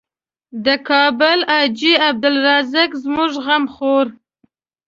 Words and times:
د 0.65 0.67
کابل 0.89 1.39
حاجي 1.53 1.93
عبدالرزاق 2.07 2.91
زموږ 3.03 3.31
غم 3.45 3.63
خوړ. 3.73 4.05